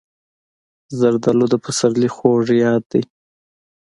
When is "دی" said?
2.91-3.01